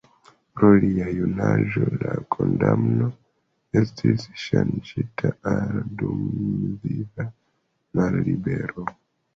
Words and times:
Pro 0.59 0.69
lia 0.83 1.09
junaĝo 1.17 1.83
la 2.05 2.13
kondamno 2.37 3.09
estis 3.83 4.27
ŝanĝita 4.47 5.35
al 5.55 5.81
dumviva 6.03 7.31
mallibero. 8.03 8.93